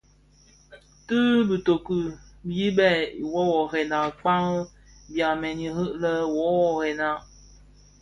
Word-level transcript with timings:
Ti 1.07 1.19
bitoki 1.49 1.99
yi 2.57 2.67
tè 2.77 2.91
woworèn 3.31 3.91
akpaň 4.01 4.45
byamèn 5.13 5.57
yiiki 5.63 5.85
kè 6.01 6.13
worrena, 6.35 7.09